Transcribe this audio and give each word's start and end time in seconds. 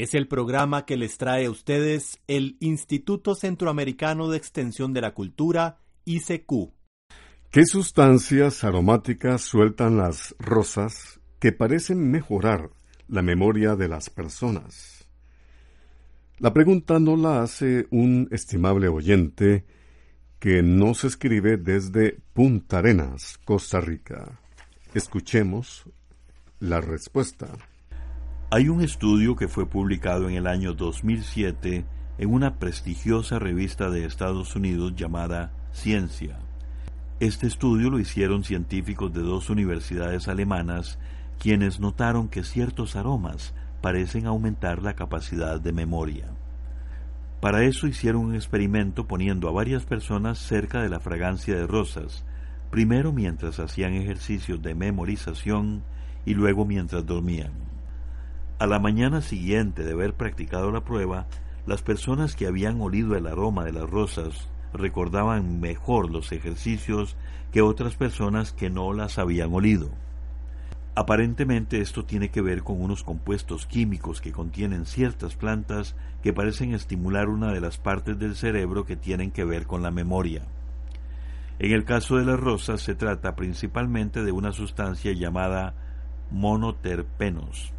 Es 0.00 0.14
el 0.14 0.28
programa 0.28 0.86
que 0.86 0.96
les 0.96 1.18
trae 1.18 1.44
a 1.44 1.50
ustedes 1.50 2.20
el 2.26 2.56
Instituto 2.60 3.34
Centroamericano 3.34 4.30
de 4.30 4.38
Extensión 4.38 4.94
de 4.94 5.02
la 5.02 5.12
Cultura, 5.12 5.76
ICQ. 6.06 6.72
¿Qué 7.50 7.66
sustancias 7.66 8.64
aromáticas 8.64 9.42
sueltan 9.42 9.98
las 9.98 10.34
rosas 10.38 11.20
que 11.38 11.52
parecen 11.52 12.10
mejorar 12.10 12.70
la 13.08 13.20
memoria 13.20 13.76
de 13.76 13.88
las 13.88 14.08
personas? 14.08 15.06
La 16.38 16.54
pregunta 16.54 16.98
no 16.98 17.14
la 17.14 17.42
hace 17.42 17.86
un 17.90 18.26
estimable 18.30 18.88
oyente 18.88 19.66
que 20.38 20.62
nos 20.62 21.04
escribe 21.04 21.58
desde 21.58 22.16
Punta 22.32 22.78
Arenas, 22.78 23.38
Costa 23.44 23.82
Rica. 23.82 24.40
Escuchemos 24.94 25.84
la 26.58 26.80
respuesta. 26.80 27.48
Hay 28.52 28.68
un 28.68 28.80
estudio 28.80 29.36
que 29.36 29.46
fue 29.46 29.64
publicado 29.64 30.28
en 30.28 30.34
el 30.34 30.48
año 30.48 30.74
2007 30.74 31.84
en 32.18 32.34
una 32.34 32.56
prestigiosa 32.56 33.38
revista 33.38 33.90
de 33.90 34.04
Estados 34.04 34.56
Unidos 34.56 34.96
llamada 34.96 35.52
Ciencia. 35.70 36.36
Este 37.20 37.46
estudio 37.46 37.90
lo 37.90 38.00
hicieron 38.00 38.42
científicos 38.42 39.12
de 39.12 39.20
dos 39.20 39.50
universidades 39.50 40.26
alemanas, 40.26 40.98
quienes 41.38 41.78
notaron 41.78 42.26
que 42.26 42.42
ciertos 42.42 42.96
aromas 42.96 43.54
parecen 43.82 44.26
aumentar 44.26 44.82
la 44.82 44.94
capacidad 44.94 45.60
de 45.60 45.72
memoria. 45.72 46.26
Para 47.40 47.62
eso 47.62 47.86
hicieron 47.86 48.24
un 48.24 48.34
experimento 48.34 49.06
poniendo 49.06 49.48
a 49.48 49.52
varias 49.52 49.84
personas 49.84 50.40
cerca 50.40 50.82
de 50.82 50.88
la 50.88 50.98
fragancia 50.98 51.54
de 51.54 51.68
rosas, 51.68 52.24
primero 52.72 53.12
mientras 53.12 53.60
hacían 53.60 53.94
ejercicios 53.94 54.60
de 54.60 54.74
memorización 54.74 55.84
y 56.26 56.34
luego 56.34 56.64
mientras 56.64 57.06
dormían. 57.06 57.70
A 58.60 58.66
la 58.66 58.78
mañana 58.78 59.22
siguiente 59.22 59.84
de 59.84 59.92
haber 59.92 60.12
practicado 60.12 60.70
la 60.70 60.84
prueba, 60.84 61.26
las 61.64 61.80
personas 61.80 62.36
que 62.36 62.46
habían 62.46 62.78
olido 62.82 63.16
el 63.16 63.26
aroma 63.26 63.64
de 63.64 63.72
las 63.72 63.88
rosas 63.88 64.50
recordaban 64.74 65.60
mejor 65.60 66.10
los 66.10 66.30
ejercicios 66.30 67.16
que 67.52 67.62
otras 67.62 67.96
personas 67.96 68.52
que 68.52 68.68
no 68.68 68.92
las 68.92 69.18
habían 69.18 69.54
olido. 69.54 69.88
Aparentemente 70.94 71.80
esto 71.80 72.04
tiene 72.04 72.28
que 72.28 72.42
ver 72.42 72.62
con 72.62 72.82
unos 72.82 73.02
compuestos 73.02 73.64
químicos 73.64 74.20
que 74.20 74.30
contienen 74.30 74.84
ciertas 74.84 75.36
plantas 75.36 75.96
que 76.22 76.34
parecen 76.34 76.74
estimular 76.74 77.30
una 77.30 77.54
de 77.54 77.62
las 77.62 77.78
partes 77.78 78.18
del 78.18 78.36
cerebro 78.36 78.84
que 78.84 78.96
tienen 78.96 79.30
que 79.30 79.46
ver 79.46 79.66
con 79.66 79.82
la 79.82 79.90
memoria. 79.90 80.42
En 81.60 81.72
el 81.72 81.86
caso 81.86 82.18
de 82.18 82.26
las 82.26 82.38
rosas 82.38 82.82
se 82.82 82.94
trata 82.94 83.36
principalmente 83.36 84.22
de 84.22 84.32
una 84.32 84.52
sustancia 84.52 85.14
llamada 85.14 85.72
monoterpenos. 86.30 87.72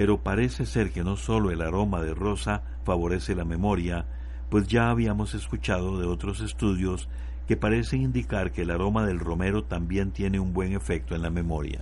Pero 0.00 0.22
parece 0.22 0.64
ser 0.64 0.92
que 0.92 1.04
no 1.04 1.18
solo 1.18 1.50
el 1.50 1.60
aroma 1.60 2.00
de 2.00 2.14
rosa 2.14 2.62
favorece 2.84 3.34
la 3.34 3.44
memoria, 3.44 4.06
pues 4.48 4.66
ya 4.66 4.88
habíamos 4.88 5.34
escuchado 5.34 6.00
de 6.00 6.06
otros 6.06 6.40
estudios 6.40 7.06
que 7.46 7.58
parecen 7.58 8.00
indicar 8.00 8.50
que 8.50 8.62
el 8.62 8.70
aroma 8.70 9.04
del 9.04 9.20
romero 9.20 9.64
también 9.64 10.10
tiene 10.10 10.40
un 10.40 10.54
buen 10.54 10.72
efecto 10.72 11.14
en 11.14 11.20
la 11.20 11.28
memoria. 11.28 11.80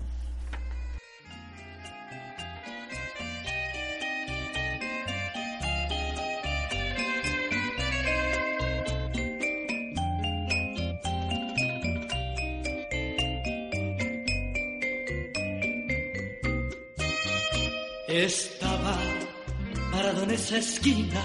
Esquina 20.58 21.22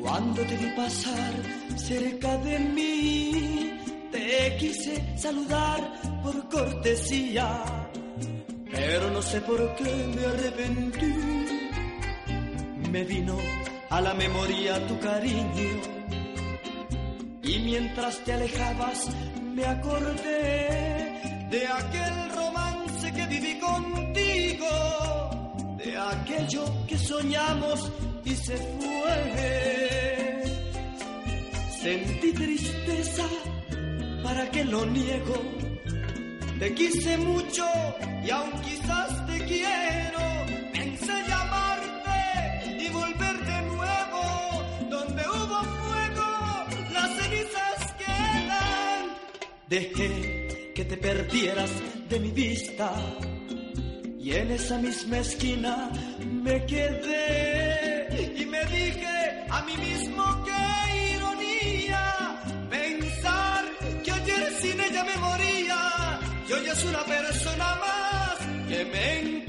cuando 0.00 0.42
te 0.42 0.56
vi 0.56 0.70
pasar 0.76 1.32
cerca 1.76 2.36
de 2.38 2.58
mí. 2.58 3.80
Te 4.12 4.56
quise 4.58 5.18
saludar 5.18 5.80
por 6.22 6.48
cortesía, 6.48 7.48
pero 8.70 9.10
no 9.10 9.20
sé 9.22 9.40
por 9.40 9.74
qué 9.76 9.92
me 10.14 10.26
arrepentí. 10.26 11.14
Me 12.92 13.04
vino 13.04 13.36
a 13.90 14.00
la 14.00 14.14
memoria 14.14 14.86
tu 14.86 14.98
cariño 15.00 16.04
y 17.42 17.58
mientras 17.58 18.18
te 18.24 18.32
alejabas 18.32 19.08
me 19.54 19.64
acordé 19.66 21.48
de 21.50 21.66
aquel 21.66 22.30
romance 22.34 23.12
que 23.12 23.26
viví 23.26 23.58
contigo, 23.58 24.66
aquello 26.10 26.64
que 26.86 26.98
soñamos 26.98 27.90
y 28.24 28.34
se 28.34 28.56
fue. 28.56 30.42
Sentí 31.82 32.32
tristeza, 32.32 33.26
¿para 34.22 34.50
que 34.50 34.64
lo 34.64 34.86
niego? 34.86 35.34
Te 36.58 36.74
quise 36.74 37.18
mucho 37.18 37.66
y 38.24 38.30
aún 38.30 38.52
quizás 38.62 39.26
te 39.26 39.44
quiero. 39.44 40.20
Pensé 40.72 41.12
llamarte 41.28 42.82
y 42.84 42.88
volver 42.90 43.36
de 43.44 43.62
nuevo. 43.62 44.22
Donde 44.90 45.22
hubo 45.28 45.62
fuego, 45.80 46.28
las 46.92 47.10
cenizas 47.16 47.94
quedan. 47.98 49.02
Dejé 49.68 50.72
que 50.74 50.84
te 50.84 50.96
perdieras 50.96 51.70
de 52.08 52.20
mi 52.20 52.30
vista. 52.30 52.92
Y 54.24 54.32
en 54.32 54.50
esa 54.52 54.78
misma 54.78 55.18
esquina 55.18 55.90
me 56.18 56.64
quedé 56.64 58.08
y 58.40 58.46
me 58.46 58.64
dije 58.64 59.44
a 59.50 59.60
mí 59.66 59.76
mismo 59.76 60.24
que 60.46 61.12
ironía 61.12 62.40
pensar 62.70 63.64
que 64.02 64.10
ayer 64.10 64.50
sin 64.62 64.80
ella 64.80 65.04
me 65.04 65.16
moría. 65.18 66.20
Y 66.48 66.52
hoy 66.54 66.66
es 66.66 66.84
una 66.84 67.04
persona 67.04 67.68
más 67.84 68.38
que 68.66 68.84
me 68.86 69.43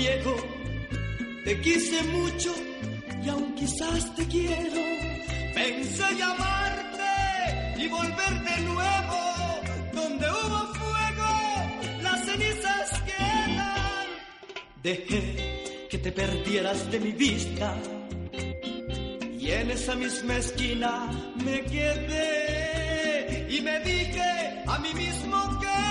¿para 0.00 0.24
que 0.24 0.24
lo 0.24 0.24
niego? 0.24 0.36
Te 1.44 1.60
quise 1.60 2.02
mucho 2.04 2.54
y 3.24 3.28
aún 3.28 3.54
quizás 3.54 4.14
te 4.14 4.26
quiero. 4.26 4.82
Pensé 5.54 6.14
llamarte 6.16 7.02
y 7.78 7.88
volver 7.88 8.44
de 8.44 8.60
nuevo. 8.62 9.18
Donde 9.92 10.26
hubo 10.26 10.74
fuego, 10.74 11.30
las 12.02 12.24
cenizas 12.24 13.02
Dejé 14.82 15.86
que 15.90 15.98
te 15.98 16.12
perdieras 16.12 16.90
de 16.90 17.00
mi 17.00 17.12
vista 17.12 17.76
y 19.38 19.50
en 19.50 19.70
esa 19.70 19.94
misma 19.94 20.36
esquina 20.36 21.10
me 21.44 21.60
quedé 21.62 23.46
y 23.50 23.60
me 23.60 23.80
dije 23.80 24.62
a 24.66 24.78
mí 24.78 24.94
mismo 24.94 25.60
que 25.60 25.89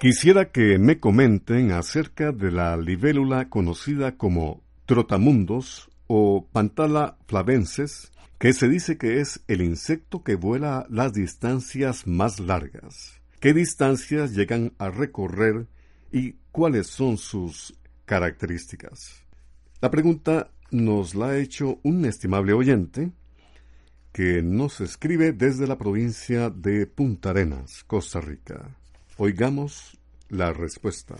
Quisiera 0.00 0.50
que 0.50 0.78
me 0.78 0.98
comenten 0.98 1.72
acerca 1.72 2.32
de 2.32 2.50
la 2.50 2.74
libélula 2.78 3.50
conocida 3.50 4.16
como 4.16 4.62
trotamundos 4.86 5.90
o 6.06 6.48
Pantala 6.50 7.18
flavenses, 7.26 8.10
que 8.38 8.54
se 8.54 8.66
dice 8.70 8.96
que 8.96 9.20
es 9.20 9.44
el 9.46 9.60
insecto 9.60 10.24
que 10.24 10.36
vuela 10.36 10.86
las 10.88 11.12
distancias 11.12 12.06
más 12.06 12.40
largas. 12.40 13.20
¿Qué 13.40 13.52
distancias 13.52 14.34
llegan 14.34 14.72
a 14.78 14.88
recorrer 14.88 15.66
y 16.10 16.36
cuáles 16.50 16.86
son 16.86 17.18
sus 17.18 17.74
características? 18.10 19.24
La 19.80 19.88
pregunta 19.88 20.50
nos 20.72 21.14
la 21.14 21.26
ha 21.26 21.38
hecho 21.38 21.78
un 21.84 22.04
estimable 22.04 22.52
oyente 22.52 23.12
que 24.12 24.42
nos 24.42 24.80
escribe 24.80 25.30
desde 25.30 25.68
la 25.68 25.78
provincia 25.78 26.50
de 26.50 26.88
Punta 26.88 27.30
Arenas, 27.30 27.84
Costa 27.84 28.20
Rica. 28.20 28.76
Oigamos 29.16 29.96
la 30.28 30.52
respuesta. 30.52 31.14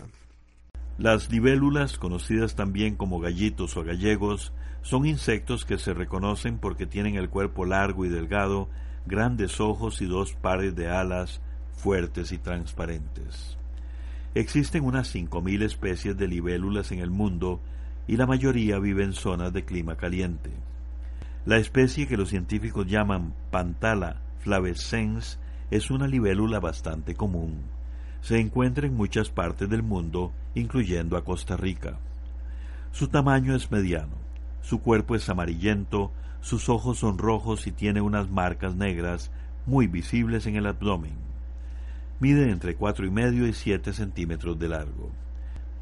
Las 0.97 1.31
libélulas, 1.31 1.97
conocidas 1.97 2.57
también 2.57 2.97
como 2.97 3.21
gallitos 3.21 3.77
o 3.77 3.85
gallegos, 3.85 4.51
son 4.81 5.05
insectos 5.05 5.63
que 5.63 5.77
se 5.77 5.93
reconocen 5.93 6.57
porque 6.57 6.87
tienen 6.87 7.15
el 7.15 7.29
cuerpo 7.29 7.63
largo 7.63 8.03
y 8.03 8.09
delgado, 8.09 8.67
grandes 9.05 9.61
ojos 9.61 10.01
y 10.01 10.07
dos 10.07 10.33
pares 10.33 10.75
de 10.75 10.89
alas 10.89 11.39
fuertes 11.71 12.33
y 12.33 12.37
transparentes. 12.37 13.60
Existen 14.33 14.83
unas 14.83 15.13
5.000 15.13 15.63
especies 15.63 16.17
de 16.17 16.27
libélulas 16.27 16.91
en 16.91 16.99
el 16.99 17.09
mundo 17.09 17.59
y 18.07 18.17
la 18.17 18.25
mayoría 18.25 18.79
vive 18.79 19.03
en 19.03 19.13
zonas 19.13 19.53
de 19.53 19.65
clima 19.65 19.97
caliente. 19.97 20.51
La 21.45 21.57
especie 21.57 22.07
que 22.07 22.17
los 22.17 22.29
científicos 22.29 22.87
llaman 22.87 23.33
Pantala 23.51 24.21
flavescens 24.39 25.39
es 25.69 25.91
una 25.91 26.07
libélula 26.07 26.59
bastante 26.59 27.15
común 27.15 27.61
se 28.21 28.39
encuentra 28.39 28.85
en 28.85 28.95
muchas 28.95 29.29
partes 29.29 29.67
del 29.69 29.83
mundo, 29.83 30.31
incluyendo 30.53 31.17
a 31.17 31.23
Costa 31.23 31.57
Rica. 31.57 31.97
Su 32.91 33.07
tamaño 33.07 33.55
es 33.55 33.71
mediano, 33.71 34.15
su 34.61 34.79
cuerpo 34.79 35.15
es 35.15 35.27
amarillento, 35.29 36.11
sus 36.39 36.69
ojos 36.69 36.99
son 36.99 37.17
rojos 37.17 37.65
y 37.67 37.71
tiene 37.71 38.01
unas 38.01 38.29
marcas 38.29 38.75
negras 38.75 39.31
muy 39.65 39.87
visibles 39.87 40.45
en 40.45 40.55
el 40.55 40.67
abdomen. 40.67 41.30
Mide 42.21 42.51
entre 42.51 42.75
cuatro 42.75 43.07
y 43.07 43.09
medio 43.09 43.47
y 43.47 43.53
siete 43.53 43.93
centímetros 43.93 44.59
de 44.59 44.69
largo. 44.69 45.09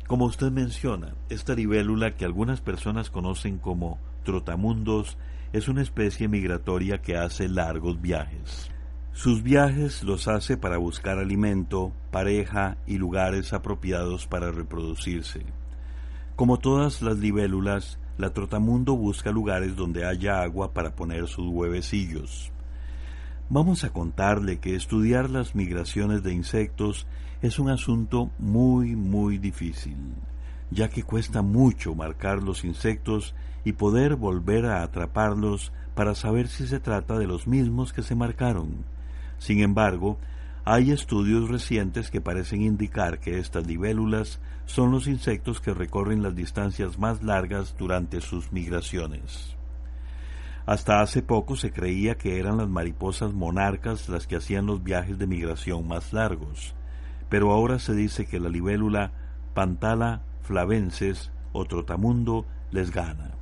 Como 0.07 0.23
usted 0.23 0.51
menciona, 0.51 1.13
esta 1.27 1.53
libélula 1.53 2.15
que 2.15 2.23
algunas 2.23 2.61
personas 2.61 3.09
conocen 3.09 3.57
como 3.57 3.99
trotamundos 4.23 5.17
es 5.51 5.67
una 5.67 5.81
especie 5.81 6.29
migratoria 6.29 7.01
que 7.01 7.17
hace 7.17 7.49
largos 7.49 7.99
viajes. 8.01 8.71
Sus 9.11 9.43
viajes 9.43 10.01
los 10.03 10.29
hace 10.29 10.55
para 10.55 10.77
buscar 10.77 11.17
alimento, 11.17 11.91
pareja 12.09 12.77
y 12.87 12.97
lugares 12.99 13.51
apropiados 13.51 14.25
para 14.25 14.49
reproducirse. 14.49 15.45
Como 16.37 16.57
todas 16.57 17.01
las 17.01 17.17
libélulas, 17.17 17.99
la 18.17 18.33
trotamundo 18.33 18.95
busca 18.95 19.31
lugares 19.31 19.75
donde 19.75 20.05
haya 20.05 20.41
agua 20.41 20.73
para 20.73 20.95
poner 20.95 21.27
sus 21.27 21.49
huevecillos. 21.49 22.53
Vamos 23.49 23.83
a 23.83 23.89
contarle 23.89 24.59
que 24.59 24.75
estudiar 24.75 25.29
las 25.29 25.55
migraciones 25.55 26.23
de 26.23 26.33
insectos 26.33 27.07
es 27.41 27.59
un 27.59 27.69
asunto 27.69 28.29
muy, 28.37 28.95
muy 28.95 29.37
difícil, 29.37 29.97
ya 30.69 30.89
que 30.89 31.03
cuesta 31.03 31.41
mucho 31.41 31.95
marcar 31.95 32.43
los 32.43 32.63
insectos 32.63 33.33
y 33.65 33.73
poder 33.73 34.15
volver 34.15 34.65
a 34.65 34.83
atraparlos 34.83 35.71
para 35.95 36.15
saber 36.15 36.47
si 36.47 36.67
se 36.67 36.79
trata 36.79 37.17
de 37.17 37.27
los 37.27 37.47
mismos 37.47 37.91
que 37.91 38.03
se 38.03 38.15
marcaron 38.15 38.85
sin 39.39 39.61
embargo, 39.61 40.19
hay 40.65 40.91
estudios 40.91 41.49
recientes 41.49 42.11
que 42.11 42.21
parecen 42.21 42.61
indicar 42.61 43.19
que 43.19 43.39
estas 43.39 43.65
libélulas 43.65 44.39
son 44.65 44.91
los 44.91 45.07
insectos 45.07 45.61
que 45.61 45.73
recorren 45.73 46.21
las 46.21 46.35
distancias 46.35 46.99
más 46.99 47.23
largas 47.23 47.75
durante 47.79 48.21
sus 48.21 48.51
migraciones. 48.51 49.55
Hasta 50.65 51.01
hace 51.01 51.21
poco 51.21 51.55
se 51.55 51.71
creía 51.71 52.15
que 52.15 52.39
eran 52.39 52.57
las 52.57 52.69
mariposas 52.69 53.33
monarcas 53.33 54.09
las 54.09 54.27
que 54.27 54.35
hacían 54.35 54.65
los 54.65 54.83
viajes 54.83 55.17
de 55.17 55.27
migración 55.27 55.87
más 55.87 56.13
largos, 56.13 56.75
pero 57.29 57.51
ahora 57.51 57.79
se 57.79 57.93
dice 57.93 58.25
que 58.25 58.39
la 58.39 58.49
libélula 58.49 59.11
Pantala 59.53 60.21
flavenses 60.43 61.31
o 61.53 61.65
trotamundo 61.65 62.45
les 62.71 62.91
gana 62.91 63.39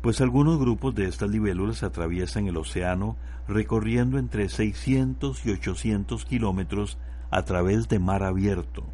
pues 0.00 0.20
algunos 0.20 0.58
grupos 0.58 0.94
de 0.94 1.06
estas 1.06 1.30
libélulas 1.30 1.82
atraviesan 1.82 2.46
el 2.46 2.56
océano 2.56 3.16
recorriendo 3.46 4.18
entre 4.18 4.48
600 4.48 5.44
y 5.44 5.50
800 5.50 6.24
kilómetros 6.24 6.98
a 7.30 7.42
través 7.42 7.88
de 7.88 7.98
mar 7.98 8.22
abierto. 8.22 8.84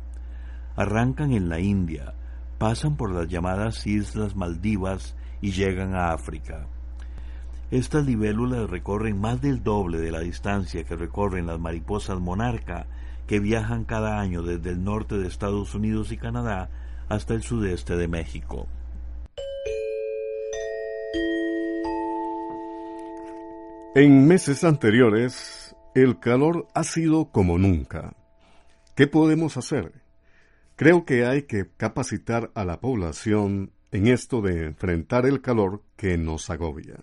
Arrancan 0.75 1.33
en 1.33 1.49
la 1.49 1.61
India, 1.61 2.15
pasan 2.59 2.97
por 2.97 3.13
las 3.13 3.29
llamadas 3.29 3.87
Islas 3.87 4.35
Maldivas 4.35 5.15
y 5.41 5.53
llegan 5.53 5.95
a 5.95 6.13
África. 6.13 6.67
Estas 7.71 8.07
libélulas 8.07 8.71
recorren 8.71 9.21
más 9.21 9.41
del 9.41 9.65
doble 9.65 9.99
de 9.99 10.13
la 10.13 10.21
distancia 10.21 10.85
que 10.85 10.95
recorren 10.95 11.47
las 11.47 11.59
mariposas 11.59 12.21
monarca, 12.21 12.87
que 13.27 13.41
viajan 13.41 13.85
cada 13.85 14.21
año 14.21 14.43
desde 14.43 14.71
el 14.71 14.85
norte 14.85 15.19
de 15.19 15.27
Estados 15.27 15.75
Unidos 15.75 16.13
y 16.13 16.17
Canadá 16.17 16.71
hasta 17.09 17.35
el 17.35 17.43
sudeste 17.43 17.97
de 17.97 18.07
México. 18.07 18.69
En 23.97 24.29
meses 24.29 24.63
anteriores, 24.63 25.75
el 25.95 26.21
calor 26.21 26.69
ha 26.73 26.85
sido 26.85 27.33
como 27.33 27.59
nunca. 27.59 28.15
¿Qué 28.95 29.09
podemos 29.09 29.57
hacer? 29.57 29.93
Creo 30.77 31.05
que 31.05 31.27
hay 31.27 31.43
que 31.43 31.69
capacitar 31.77 32.53
a 32.55 32.65
la 32.65 32.79
población 32.79 33.73
en 33.91 34.07
esto 34.07 34.41
de 34.41 34.67
enfrentar 34.67 35.27
el 35.27 35.41
calor 35.41 35.83
que 35.97 36.17
nos 36.17 36.51
agobia. 36.51 36.97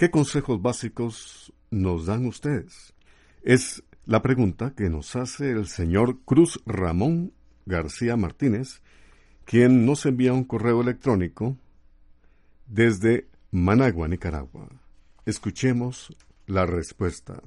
¿Qué 0.00 0.10
consejos 0.10 0.62
básicos 0.62 1.52
nos 1.70 2.06
dan 2.06 2.24
ustedes? 2.24 2.94
Es 3.42 3.84
la 4.06 4.22
pregunta 4.22 4.72
que 4.74 4.88
nos 4.88 5.14
hace 5.14 5.50
el 5.50 5.66
señor 5.66 6.20
Cruz 6.24 6.58
Ramón 6.64 7.34
García 7.66 8.16
Martínez, 8.16 8.80
quien 9.44 9.84
nos 9.84 10.06
envía 10.06 10.32
un 10.32 10.44
correo 10.44 10.80
electrónico 10.80 11.58
desde 12.66 13.28
Managua, 13.50 14.08
Nicaragua. 14.08 14.70
Escuchemos 15.26 16.16
la 16.46 16.64
respuesta. 16.64 17.42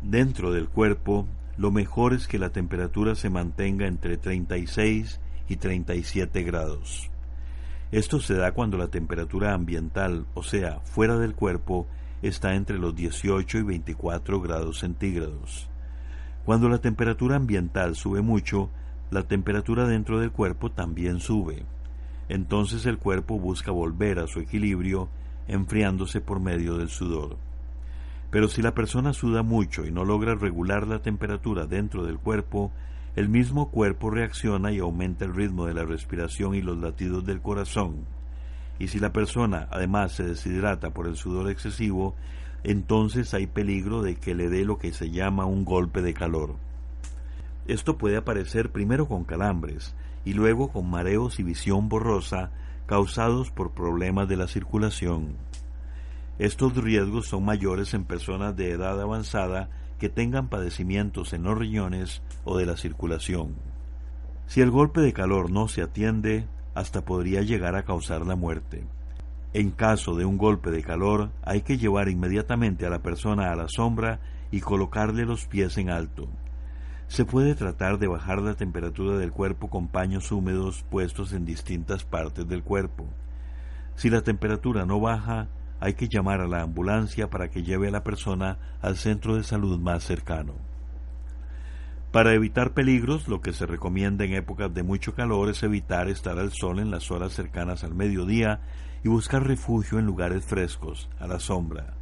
Dentro 0.00 0.54
del 0.54 0.70
cuerpo, 0.70 1.28
lo 1.58 1.70
mejor 1.70 2.14
es 2.14 2.28
que 2.28 2.38
la 2.38 2.48
temperatura 2.48 3.14
se 3.14 3.28
mantenga 3.28 3.86
entre 3.86 4.16
36 4.16 5.20
y 5.50 5.56
37 5.56 6.44
grados. 6.44 7.10
Esto 7.94 8.18
se 8.18 8.34
da 8.34 8.50
cuando 8.50 8.76
la 8.76 8.88
temperatura 8.88 9.54
ambiental, 9.54 10.26
o 10.34 10.42
sea, 10.42 10.80
fuera 10.80 11.16
del 11.16 11.36
cuerpo, 11.36 11.86
está 12.22 12.56
entre 12.56 12.76
los 12.76 12.96
18 12.96 13.58
y 13.58 13.62
24 13.62 14.40
grados 14.40 14.80
centígrados. 14.80 15.68
Cuando 16.44 16.68
la 16.68 16.78
temperatura 16.78 17.36
ambiental 17.36 17.94
sube 17.94 18.20
mucho, 18.20 18.68
la 19.12 19.22
temperatura 19.22 19.86
dentro 19.86 20.18
del 20.18 20.32
cuerpo 20.32 20.72
también 20.72 21.20
sube. 21.20 21.66
Entonces 22.28 22.84
el 22.86 22.98
cuerpo 22.98 23.38
busca 23.38 23.70
volver 23.70 24.18
a 24.18 24.26
su 24.26 24.40
equilibrio 24.40 25.08
enfriándose 25.46 26.20
por 26.20 26.40
medio 26.40 26.76
del 26.76 26.88
sudor. 26.88 27.36
Pero 28.32 28.48
si 28.48 28.60
la 28.60 28.74
persona 28.74 29.12
suda 29.12 29.44
mucho 29.44 29.86
y 29.86 29.92
no 29.92 30.04
logra 30.04 30.34
regular 30.34 30.88
la 30.88 30.98
temperatura 30.98 31.66
dentro 31.66 32.04
del 32.04 32.18
cuerpo, 32.18 32.72
el 33.16 33.28
mismo 33.28 33.70
cuerpo 33.70 34.10
reacciona 34.10 34.72
y 34.72 34.80
aumenta 34.80 35.24
el 35.24 35.34
ritmo 35.34 35.66
de 35.66 35.74
la 35.74 35.84
respiración 35.84 36.54
y 36.54 36.62
los 36.62 36.78
latidos 36.78 37.24
del 37.24 37.40
corazón. 37.40 38.06
Y 38.78 38.88
si 38.88 38.98
la 38.98 39.12
persona 39.12 39.68
además 39.70 40.12
se 40.12 40.24
deshidrata 40.24 40.90
por 40.90 41.06
el 41.06 41.16
sudor 41.16 41.48
excesivo, 41.48 42.16
entonces 42.64 43.32
hay 43.32 43.46
peligro 43.46 44.02
de 44.02 44.16
que 44.16 44.34
le 44.34 44.48
dé 44.48 44.64
lo 44.64 44.78
que 44.78 44.92
se 44.92 45.10
llama 45.10 45.44
un 45.44 45.64
golpe 45.64 46.02
de 46.02 46.12
calor. 46.12 46.56
Esto 47.68 47.98
puede 47.98 48.16
aparecer 48.16 48.72
primero 48.72 49.06
con 49.06 49.24
calambres 49.24 49.94
y 50.24 50.32
luego 50.32 50.72
con 50.72 50.90
mareos 50.90 51.38
y 51.38 51.44
visión 51.44 51.88
borrosa 51.88 52.50
causados 52.86 53.50
por 53.50 53.72
problemas 53.72 54.28
de 54.28 54.36
la 54.36 54.48
circulación. 54.48 55.36
Estos 56.38 56.76
riesgos 56.76 57.28
son 57.28 57.44
mayores 57.44 57.94
en 57.94 58.04
personas 58.04 58.56
de 58.56 58.72
edad 58.72 59.00
avanzada 59.00 59.70
que 60.04 60.10
tengan 60.10 60.48
padecimientos 60.48 61.32
en 61.32 61.44
los 61.44 61.56
riñones 61.56 62.20
o 62.44 62.58
de 62.58 62.66
la 62.66 62.76
circulación. 62.76 63.54
Si 64.46 64.60
el 64.60 64.70
golpe 64.70 65.00
de 65.00 65.14
calor 65.14 65.50
no 65.50 65.66
se 65.66 65.80
atiende, 65.80 66.46
hasta 66.74 67.06
podría 67.06 67.40
llegar 67.40 67.74
a 67.74 67.86
causar 67.86 68.26
la 68.26 68.36
muerte. 68.36 68.84
En 69.54 69.70
caso 69.70 70.14
de 70.14 70.26
un 70.26 70.36
golpe 70.36 70.70
de 70.70 70.82
calor, 70.82 71.30
hay 71.42 71.62
que 71.62 71.78
llevar 71.78 72.10
inmediatamente 72.10 72.84
a 72.84 72.90
la 72.90 72.98
persona 72.98 73.50
a 73.50 73.56
la 73.56 73.66
sombra 73.66 74.20
y 74.50 74.60
colocarle 74.60 75.24
los 75.24 75.46
pies 75.46 75.78
en 75.78 75.88
alto. 75.88 76.28
Se 77.06 77.24
puede 77.24 77.54
tratar 77.54 77.98
de 77.98 78.06
bajar 78.06 78.42
la 78.42 78.56
temperatura 78.56 79.16
del 79.16 79.32
cuerpo 79.32 79.70
con 79.70 79.88
paños 79.88 80.30
húmedos 80.32 80.84
puestos 80.90 81.32
en 81.32 81.46
distintas 81.46 82.04
partes 82.04 82.46
del 82.46 82.62
cuerpo. 82.62 83.06
Si 83.94 84.10
la 84.10 84.20
temperatura 84.20 84.84
no 84.84 85.00
baja, 85.00 85.48
hay 85.84 85.92
que 85.92 86.08
llamar 86.08 86.40
a 86.40 86.48
la 86.48 86.62
ambulancia 86.62 87.28
para 87.28 87.50
que 87.50 87.62
lleve 87.62 87.88
a 87.88 87.90
la 87.90 88.02
persona 88.02 88.56
al 88.80 88.96
centro 88.96 89.36
de 89.36 89.44
salud 89.44 89.78
más 89.78 90.02
cercano. 90.02 90.54
Para 92.10 92.32
evitar 92.32 92.72
peligros, 92.72 93.28
lo 93.28 93.42
que 93.42 93.52
se 93.52 93.66
recomienda 93.66 94.24
en 94.24 94.32
épocas 94.32 94.72
de 94.72 94.82
mucho 94.82 95.14
calor 95.14 95.50
es 95.50 95.62
evitar 95.62 96.08
estar 96.08 96.38
al 96.38 96.52
sol 96.52 96.78
en 96.78 96.90
las 96.90 97.10
horas 97.10 97.34
cercanas 97.34 97.84
al 97.84 97.94
mediodía 97.94 98.60
y 99.02 99.10
buscar 99.10 99.46
refugio 99.46 99.98
en 99.98 100.06
lugares 100.06 100.46
frescos, 100.46 101.10
a 101.20 101.26
la 101.26 101.38
sombra. 101.38 101.92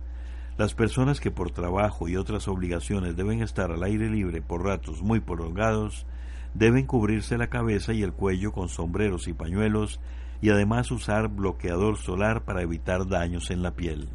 Las 0.57 0.75
personas 0.75 1.19
que 1.19 1.33
por 1.33 1.51
trabajo 1.51 2.07
y 2.07 2.15
otras 2.15 2.47
obligaciones 2.47 3.17
deben 3.17 3.43
estar 3.43 3.73
al 3.73 3.83
aire 3.83 4.09
libre 4.09 4.43
por 4.43 4.65
ratos 4.65 5.03
muy 5.03 5.19
prolongados, 5.19 6.07
deben 6.55 6.87
cubrirse 6.87 7.37
la 7.37 7.49
cabeza 7.49 7.93
y 7.95 8.05
el 8.05 8.13
cuello 8.13 8.53
con 8.53 8.69
sombreros 8.69 9.27
y 9.27 9.33
pañuelos 9.33 9.99
y 10.43 10.51
además 10.51 10.91
usar 10.91 11.29
bloqueador 11.29 11.97
solar 11.97 12.43
para 12.43 12.63
evitar 12.63 13.07
daños 13.09 13.51
en 13.51 13.63
la 13.63 13.71
piel. 13.71 14.09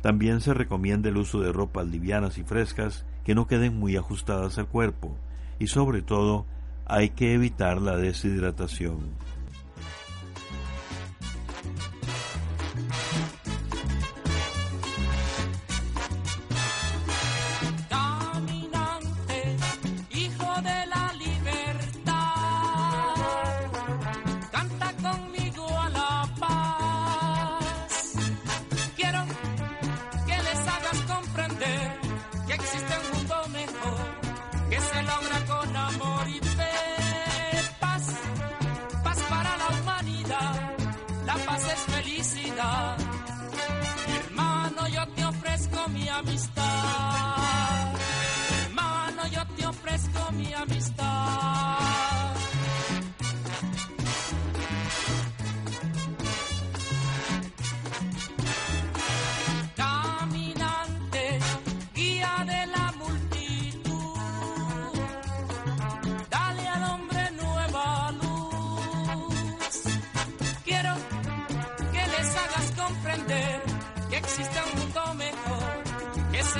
También 0.00 0.40
se 0.40 0.54
recomienda 0.54 1.10
el 1.10 1.18
uso 1.18 1.40
de 1.40 1.52
ropas 1.52 1.86
livianas 1.86 2.38
y 2.38 2.42
frescas 2.42 3.04
que 3.24 3.36
no 3.36 3.46
queden 3.46 3.78
muy 3.78 3.96
ajustadas 3.96 4.58
al 4.58 4.66
cuerpo 4.66 5.16
y 5.60 5.68
sobre 5.68 6.02
todo 6.02 6.46
hay 6.86 7.10
que 7.10 7.34
evitar 7.34 7.80
la 7.80 7.96
deshidratación. 7.96 8.98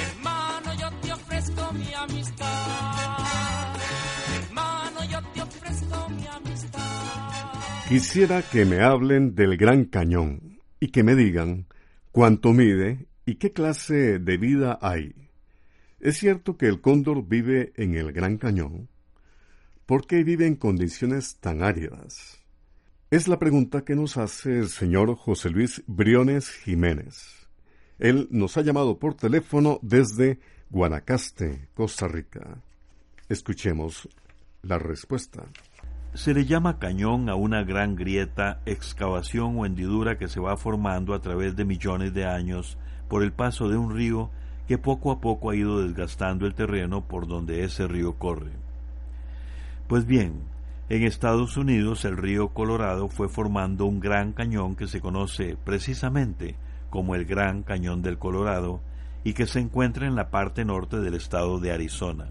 Hermano, 0.00 0.74
yo 0.80 0.90
te 1.02 1.12
ofrezco 1.12 1.72
mi 1.72 1.92
amistad. 1.94 2.48
Hermano, 4.36 5.04
yo 5.10 5.22
te 5.34 5.42
ofrezco 5.42 6.08
mi 6.10 6.26
amistad. 6.26 7.88
Quisiera 7.88 8.42
que 8.42 8.64
me 8.64 8.80
hablen 8.80 9.34
del 9.34 9.56
Gran 9.56 9.84
Cañón 9.84 10.60
y 10.78 10.88
que 10.88 11.02
me 11.02 11.14
digan 11.14 11.66
cuánto 12.12 12.52
mide 12.52 13.06
y 13.26 13.34
qué 13.36 13.52
clase 13.52 14.18
de 14.18 14.36
vida 14.36 14.78
hay. 14.80 15.21
¿Es 16.02 16.18
cierto 16.18 16.56
que 16.56 16.66
el 16.66 16.80
cóndor 16.80 17.28
vive 17.28 17.72
en 17.76 17.94
el 17.94 18.10
Gran 18.10 18.36
Cañón? 18.36 18.88
¿Por 19.86 20.08
qué 20.08 20.24
vive 20.24 20.48
en 20.48 20.56
condiciones 20.56 21.36
tan 21.36 21.62
áridas? 21.62 22.42
Es 23.12 23.28
la 23.28 23.38
pregunta 23.38 23.84
que 23.84 23.94
nos 23.94 24.16
hace 24.16 24.58
el 24.58 24.68
señor 24.68 25.14
José 25.14 25.50
Luis 25.50 25.84
Briones 25.86 26.50
Jiménez. 26.50 27.46
Él 28.00 28.26
nos 28.32 28.56
ha 28.56 28.62
llamado 28.62 28.98
por 28.98 29.14
teléfono 29.14 29.78
desde 29.80 30.40
Guanacaste, 30.70 31.68
Costa 31.72 32.08
Rica. 32.08 32.60
Escuchemos 33.28 34.08
la 34.62 34.80
respuesta. 34.80 35.44
Se 36.14 36.34
le 36.34 36.46
llama 36.46 36.80
cañón 36.80 37.28
a 37.28 37.36
una 37.36 37.62
gran 37.62 37.94
grieta, 37.94 38.60
excavación 38.66 39.56
o 39.56 39.66
hendidura 39.66 40.18
que 40.18 40.26
se 40.26 40.40
va 40.40 40.56
formando 40.56 41.14
a 41.14 41.20
través 41.20 41.54
de 41.54 41.64
millones 41.64 42.12
de 42.12 42.24
años 42.24 42.76
por 43.08 43.22
el 43.22 43.32
paso 43.32 43.68
de 43.68 43.76
un 43.76 43.94
río 43.94 44.32
que 44.72 44.78
poco 44.78 45.12
a 45.12 45.20
poco 45.20 45.50
ha 45.50 45.54
ido 45.54 45.82
desgastando 45.82 46.46
el 46.46 46.54
terreno 46.54 47.06
por 47.06 47.26
donde 47.26 47.62
ese 47.62 47.86
río 47.86 48.14
corre. 48.14 48.52
Pues 49.86 50.06
bien, 50.06 50.44
en 50.88 51.02
Estados 51.02 51.58
Unidos 51.58 52.06
el 52.06 52.16
río 52.16 52.54
Colorado 52.54 53.10
fue 53.10 53.28
formando 53.28 53.84
un 53.84 54.00
gran 54.00 54.32
cañón 54.32 54.74
que 54.74 54.86
se 54.86 55.02
conoce 55.02 55.58
precisamente 55.62 56.56
como 56.88 57.14
el 57.14 57.26
Gran 57.26 57.64
Cañón 57.64 58.00
del 58.00 58.16
Colorado 58.16 58.80
y 59.24 59.34
que 59.34 59.46
se 59.46 59.60
encuentra 59.60 60.06
en 60.06 60.14
la 60.14 60.30
parte 60.30 60.64
norte 60.64 61.00
del 61.00 61.16
estado 61.16 61.60
de 61.60 61.70
Arizona. 61.70 62.28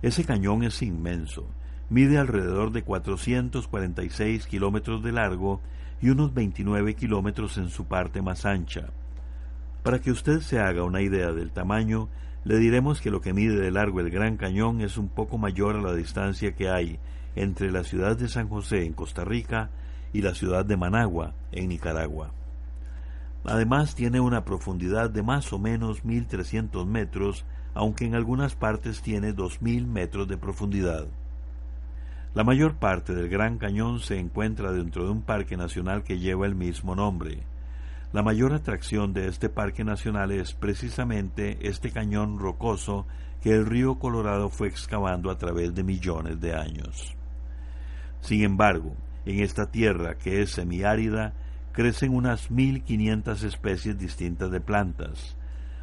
Ese 0.00 0.22
cañón 0.22 0.62
es 0.62 0.80
inmenso, 0.80 1.48
mide 1.90 2.18
alrededor 2.18 2.70
de 2.70 2.84
446 2.84 4.46
kilómetros 4.46 5.02
de 5.02 5.10
largo 5.10 5.60
y 6.00 6.10
unos 6.10 6.34
29 6.34 6.94
kilómetros 6.94 7.58
en 7.58 7.68
su 7.68 7.86
parte 7.86 8.22
más 8.22 8.46
ancha. 8.46 8.90
Para 9.82 10.00
que 10.00 10.12
usted 10.12 10.40
se 10.40 10.60
haga 10.60 10.84
una 10.84 11.02
idea 11.02 11.32
del 11.32 11.50
tamaño, 11.50 12.08
le 12.44 12.58
diremos 12.58 13.00
que 13.00 13.10
lo 13.10 13.20
que 13.20 13.32
mide 13.32 13.56
de 13.56 13.72
largo 13.72 14.00
el 14.00 14.10
Gran 14.10 14.36
Cañón 14.36 14.80
es 14.80 14.96
un 14.96 15.08
poco 15.08 15.38
mayor 15.38 15.76
a 15.76 15.80
la 15.80 15.94
distancia 15.94 16.54
que 16.54 16.68
hay 16.68 17.00
entre 17.34 17.72
la 17.72 17.82
ciudad 17.82 18.16
de 18.16 18.28
San 18.28 18.48
José 18.48 18.84
en 18.84 18.92
Costa 18.92 19.24
Rica 19.24 19.70
y 20.12 20.22
la 20.22 20.34
ciudad 20.34 20.64
de 20.64 20.76
Managua 20.76 21.34
en 21.50 21.68
Nicaragua. 21.68 22.30
Además 23.44 23.96
tiene 23.96 24.20
una 24.20 24.44
profundidad 24.44 25.10
de 25.10 25.24
más 25.24 25.52
o 25.52 25.58
menos 25.58 26.04
1.300 26.04 26.86
metros, 26.86 27.44
aunque 27.74 28.04
en 28.04 28.14
algunas 28.14 28.54
partes 28.54 29.02
tiene 29.02 29.34
2.000 29.34 29.86
metros 29.86 30.28
de 30.28 30.36
profundidad. 30.36 31.06
La 32.34 32.44
mayor 32.44 32.76
parte 32.76 33.14
del 33.14 33.28
Gran 33.28 33.58
Cañón 33.58 33.98
se 33.98 34.18
encuentra 34.18 34.70
dentro 34.70 35.04
de 35.04 35.10
un 35.10 35.22
parque 35.22 35.56
nacional 35.56 36.04
que 36.04 36.20
lleva 36.20 36.46
el 36.46 36.54
mismo 36.54 36.94
nombre. 36.94 37.42
La 38.12 38.22
mayor 38.22 38.52
atracción 38.52 39.14
de 39.14 39.26
este 39.26 39.48
parque 39.48 39.84
nacional 39.84 40.32
es 40.32 40.52
precisamente 40.52 41.56
este 41.62 41.90
cañón 41.90 42.38
rocoso 42.38 43.06
que 43.40 43.54
el 43.54 43.64
río 43.64 43.98
Colorado 43.98 44.50
fue 44.50 44.68
excavando 44.68 45.30
a 45.30 45.38
través 45.38 45.74
de 45.74 45.82
millones 45.82 46.38
de 46.38 46.54
años. 46.54 47.16
Sin 48.20 48.42
embargo, 48.42 48.94
en 49.24 49.40
esta 49.40 49.70
tierra 49.70 50.18
que 50.18 50.42
es 50.42 50.50
semiárida, 50.50 51.32
crecen 51.72 52.14
unas 52.14 52.50
1500 52.50 53.44
especies 53.44 53.98
distintas 53.98 54.50
de 54.50 54.60
plantas. 54.60 55.38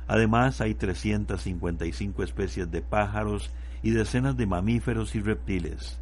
Además, 0.08 0.62
hay 0.62 0.76
355 0.76 2.22
especies 2.22 2.70
de 2.70 2.84
pájaros 2.84 3.52
y 3.82 3.90
decenas 3.90 4.38
de 4.38 4.46
mamíferos 4.46 5.16
y 5.16 5.22
reptiles. 5.22 6.00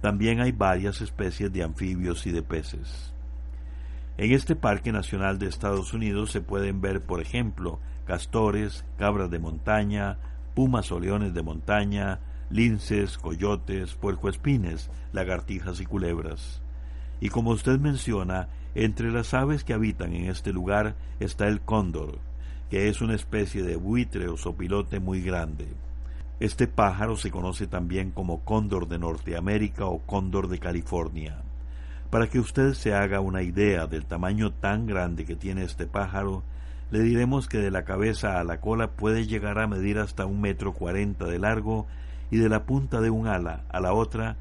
También 0.00 0.40
hay 0.40 0.52
varias 0.52 1.02
especies 1.02 1.52
de 1.52 1.62
anfibios 1.64 2.26
y 2.26 2.32
de 2.32 2.42
peces. 2.42 3.12
En 4.18 4.32
este 4.32 4.56
Parque 4.56 4.92
Nacional 4.92 5.38
de 5.38 5.46
Estados 5.46 5.92
Unidos 5.92 6.30
se 6.30 6.40
pueden 6.40 6.80
ver, 6.80 7.02
por 7.02 7.20
ejemplo, 7.20 7.80
castores, 8.06 8.86
cabras 8.96 9.30
de 9.30 9.38
montaña, 9.38 10.16
pumas 10.54 10.90
o 10.90 10.98
leones 10.98 11.34
de 11.34 11.42
montaña, 11.42 12.20
linces, 12.48 13.18
coyotes, 13.18 13.94
puercoespines, 13.94 14.90
lagartijas 15.12 15.80
y 15.80 15.84
culebras. 15.84 16.62
Y 17.20 17.28
como 17.28 17.50
usted 17.50 17.78
menciona, 17.78 18.48
entre 18.74 19.10
las 19.10 19.34
aves 19.34 19.64
que 19.64 19.74
habitan 19.74 20.14
en 20.14 20.30
este 20.30 20.50
lugar 20.50 20.96
está 21.20 21.46
el 21.46 21.60
cóndor, 21.60 22.18
que 22.70 22.88
es 22.88 23.02
una 23.02 23.14
especie 23.14 23.62
de 23.62 23.76
buitre 23.76 24.28
o 24.28 24.38
sopilote 24.38 24.98
muy 24.98 25.20
grande. 25.20 25.66
Este 26.40 26.66
pájaro 26.66 27.18
se 27.18 27.30
conoce 27.30 27.66
también 27.66 28.12
como 28.12 28.44
cóndor 28.44 28.88
de 28.88 28.98
Norteamérica 28.98 29.84
o 29.84 29.98
cóndor 29.98 30.48
de 30.48 30.58
California. 30.58 31.45
Para 32.10 32.28
que 32.28 32.38
usted 32.38 32.74
se 32.74 32.94
haga 32.94 33.20
una 33.20 33.42
idea 33.42 33.86
del 33.86 34.06
tamaño 34.06 34.52
tan 34.52 34.86
grande 34.86 35.24
que 35.24 35.34
tiene 35.34 35.64
este 35.64 35.86
pájaro, 35.86 36.44
le 36.90 37.00
diremos 37.00 37.48
que 37.48 37.58
de 37.58 37.72
la 37.72 37.84
cabeza 37.84 38.38
a 38.38 38.44
la 38.44 38.60
cola 38.60 38.92
puede 38.92 39.26
llegar 39.26 39.58
a 39.58 39.66
medir 39.66 39.98
hasta 39.98 40.24
un 40.24 40.40
metro 40.40 40.72
cuarenta 40.72 41.26
de 41.26 41.40
largo 41.40 41.86
y 42.30 42.36
de 42.36 42.48
la 42.48 42.64
punta 42.64 43.00
de 43.00 43.10
un 43.10 43.26
ala 43.26 43.64
a 43.70 43.80
la 43.80 43.92
otra 43.92 44.36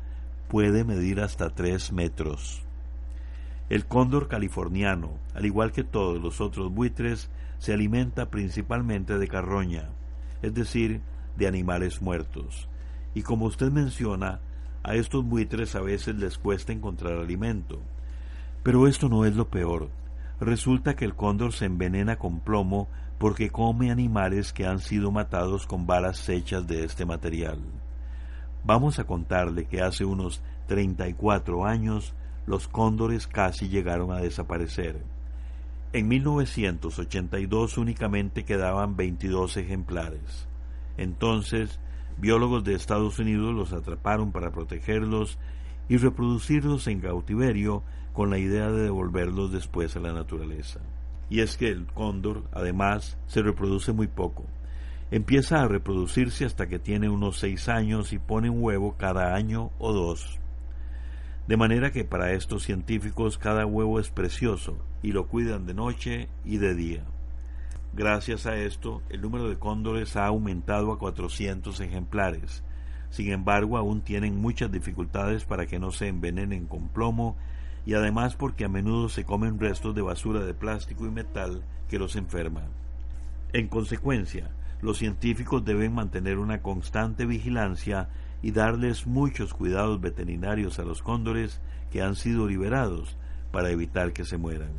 puede 0.48 0.84
medir 0.84 1.22
hasta 1.22 1.50
tres 1.50 1.92
metros. 1.92 2.64
El 3.70 3.88
cóndor 3.88 4.28
californiano, 4.28 5.10
al 5.34 5.48
igual 5.48 5.72
que 5.72 5.84
todos 5.84 6.22
los 6.22 6.42
otros 6.42 6.72
buitres, 6.72 7.32
se 7.58 7.74
alimenta 7.74 8.30
principalmente 8.30 9.18
de 9.18 9.28
carroña, 9.28 9.90
es 10.44 10.54
decir, 10.54 11.02
de 11.36 11.48
animales 11.48 12.00
muertos. 12.00 12.70
Y 13.16 13.24
como 13.24 13.46
usted 13.46 13.72
menciona, 13.72 14.40
a 14.86 14.96
estos 14.96 15.26
buitres 15.26 15.76
a 15.76 15.82
veces 15.82 16.16
les 16.16 16.38
cuesta 16.38 16.72
encontrar 16.72 17.14
alimento. 17.14 17.82
Pero 18.62 18.88
esto 18.88 19.10
no 19.10 19.26
es 19.26 19.36
lo 19.36 19.50
peor. 19.50 19.90
Resulta 20.40 20.96
que 20.96 21.06
el 21.06 21.16
cóndor 21.16 21.54
se 21.54 21.66
envenena 21.66 22.18
con 22.18 22.40
plomo 22.40 22.88
porque 23.18 23.50
come 23.50 23.90
animales 23.90 24.54
que 24.54 24.68
han 24.68 24.80
sido 24.80 25.12
matados 25.12 25.66
con 25.66 25.88
balas 25.88 26.30
hechas 26.30 26.68
de 26.68 26.84
este 26.84 27.06
material. 27.06 27.60
Vamos 28.64 29.00
a 29.00 29.06
contarle 29.06 29.66
que 29.66 29.82
hace 29.82 30.06
unos 30.06 30.42
34 30.68 31.66
años 31.66 32.14
los 32.46 32.68
cóndores 32.68 33.26
casi 33.28 33.70
llegaron 33.70 34.12
a 34.12 34.18
desaparecer. 34.18 35.02
En 35.94 36.08
1982 36.08 37.78
únicamente 37.78 38.44
quedaban 38.44 38.96
22 38.96 39.58
ejemplares. 39.58 40.48
Entonces, 40.98 41.80
biólogos 42.18 42.64
de 42.64 42.76
Estados 42.76 43.20
Unidos 43.20 43.54
los 43.54 43.74
atraparon 43.74 44.32
para 44.32 44.52
protegerlos 44.52 45.38
y 45.90 45.98
reproducirlos 45.98 46.88
en 46.88 47.00
cautiverio 47.00 47.84
con 48.14 48.30
la 48.30 48.38
idea 48.38 48.72
de 48.72 48.84
devolverlos 48.84 49.52
después 49.52 49.96
a 49.96 50.00
la 50.00 50.14
naturaleza. 50.14 50.80
Y 51.30 51.42
es 51.42 51.58
que 51.58 51.70
el 51.70 51.86
cóndor, 51.88 52.44
además, 52.54 53.18
se 53.28 53.42
reproduce 53.42 53.92
muy 53.92 54.08
poco. 54.08 54.46
Empieza 55.12 55.62
a 55.62 55.68
reproducirse 55.68 56.46
hasta 56.46 56.68
que 56.68 56.80
tiene 56.80 57.10
unos 57.10 57.38
seis 57.38 57.70
años 57.70 58.14
y 58.14 58.20
pone 58.20 58.50
un 58.50 58.64
huevo 58.64 58.96
cada 58.98 59.36
año 59.36 59.72
o 59.78 59.94
dos. 59.94 60.40
De 61.48 61.58
manera 61.58 61.92
que 61.92 62.04
para 62.04 62.34
estos 62.34 62.64
científicos 62.64 63.38
cada 63.38 63.66
huevo 63.66 64.00
es 64.00 64.10
precioso 64.10 64.78
y 65.04 65.12
lo 65.12 65.28
cuidan 65.28 65.68
de 65.68 65.76
noche 65.76 66.28
y 66.44 66.58
de 66.58 66.74
día. 66.74 67.04
Gracias 67.96 68.46
a 68.46 68.58
esto, 68.58 69.02
el 69.10 69.22
número 69.22 69.48
de 69.48 69.58
cóndores 69.58 70.18
ha 70.18 70.26
aumentado 70.26 70.92
a 70.92 71.00
400 71.00 71.80
ejemplares. 71.80 72.62
Sin 73.10 73.32
embargo, 73.32 73.78
aún 73.78 74.02
tienen 74.02 74.36
muchas 74.36 74.70
dificultades 74.70 75.46
para 75.46 75.66
que 75.66 75.80
no 75.80 75.92
se 75.92 76.10
envenenen 76.10 76.68
con 76.68 76.90
plomo 76.90 77.38
y 77.86 77.94
además 77.94 78.36
porque 78.36 78.66
a 78.66 78.68
menudo 78.68 79.08
se 79.08 79.24
comen 79.24 79.62
restos 79.62 79.96
de 79.96 80.02
basura 80.02 80.42
de 80.42 80.54
plástico 80.54 81.06
y 81.06 81.10
metal 81.10 81.64
que 81.88 81.98
los 81.98 82.18
enferman. 82.18 82.68
En 83.54 83.70
consecuencia, 83.70 84.50
los 84.82 84.98
científicos 84.98 85.64
deben 85.64 85.94
mantener 85.94 86.38
una 86.38 86.62
constante 86.62 87.26
vigilancia 87.26 88.10
y 88.42 88.52
darles 88.52 89.08
muchos 89.08 89.54
cuidados 89.54 90.02
veterinarios 90.02 90.80
a 90.80 90.84
los 90.84 91.02
cóndores 91.02 91.62
que 91.92 92.02
han 92.02 92.16
sido 92.16 92.46
liberados 92.46 93.16
para 93.54 93.70
evitar 93.70 94.12
que 94.12 94.26
se 94.26 94.36
mueran. 94.36 94.72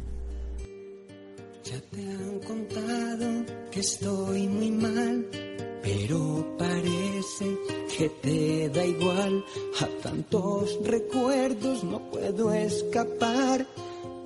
Ya 1.68 1.80
te 1.90 2.00
han 2.00 2.38
contado 2.46 3.44
que 3.72 3.80
estoy 3.80 4.46
muy 4.46 4.70
mal, 4.70 5.26
pero 5.82 6.56
parece 6.56 7.58
que 7.96 8.08
te 8.22 8.68
da 8.68 8.84
igual. 8.84 9.44
A 9.80 9.86
tantos 10.00 10.78
recuerdos 10.84 11.82
no 11.82 12.08
puedo 12.08 12.54
escapar, 12.54 13.66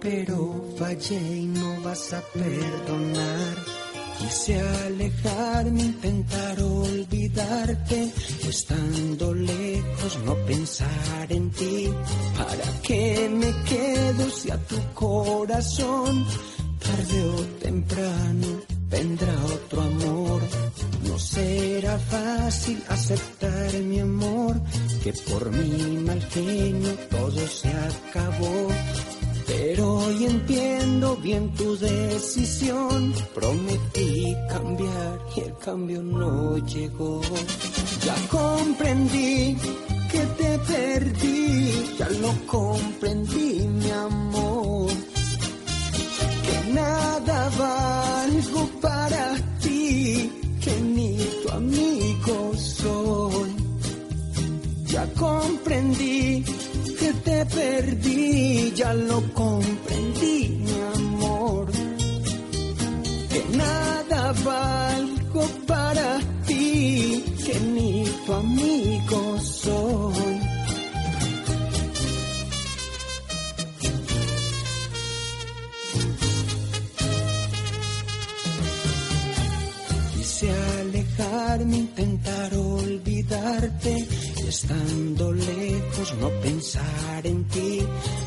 pero 0.00 0.62
fallé 0.76 1.38
y 1.38 1.46
no 1.46 1.80
vas 1.80 2.12
a 2.12 2.20
perdonar. 2.20 3.56
Quise 4.18 4.60
alejarme, 4.60 5.80
intentar 5.80 6.62
olvidarte, 6.62 8.12
estando 8.46 9.32
lejos 9.32 10.18
no 10.26 10.34
pensar 10.44 11.26
en 11.30 11.50
ti. 11.52 11.88
¿Para 12.36 12.80
qué 12.82 13.30
me 13.32 13.50
quedo 13.64 14.28
si 14.28 14.50
a 14.50 14.58
tu 14.58 14.76
corazón 14.92 16.26
tarde 16.90 17.22
o 17.22 17.36
temprano 17.60 18.62
vendrá 18.88 19.34
otro 19.44 19.80
amor? 19.80 20.40
No 21.06 21.18
será 21.18 21.98
fácil 21.98 22.82
aceptar 22.88 23.72
mi 23.74 24.00
amor, 24.00 24.60
que 25.02 25.12
por 25.12 25.50
mi 25.50 25.98
mal 25.98 26.20
genio 26.30 26.94
todo 27.10 27.46
se 27.46 27.68
acabó. 27.68 28.68
Pero 29.46 29.98
hoy 29.98 30.26
entiendo 30.26 31.16
bien 31.16 31.52
tu 31.54 31.76
decisión. 31.76 33.12
Prometí 33.34 34.36
cambiar 34.48 35.18
y 35.36 35.40
el 35.40 35.56
cambio 35.58 36.02
no 36.02 36.56
llegó. 36.58 37.20
Ya 38.04 38.16
comprendí 38.28 39.56
que 40.10 40.22
te 40.38 40.58
perdí, 40.58 41.96
ya 41.98 42.08
lo 42.22 42.32
comprendí, 42.46 43.66
mi 43.66 43.90
amor. 43.90 44.99
Perdí, 57.54 58.72
ya 58.74 58.92
lo 58.94 59.20
comprendí, 59.32 60.38
mi 60.64 60.76
amor. 60.94 61.66
Que 63.30 63.56
nada 63.56 64.32
valgo 64.44 65.44
para 65.66 66.20
ti, 66.46 67.24
que 67.44 67.60
ni 67.60 68.04
tu 68.26 68.32
amigo 68.32 69.38
soy. 69.40 70.40
Quise 80.14 80.50
alejarme, 80.80 81.76
intentar 81.76 82.54
olvidarte 82.54 84.06
estando 84.50 85.32
lejos 85.32 86.14
no 86.20 86.28
pensar 86.42 87.24
en 87.24 87.44
ti. 87.44 87.78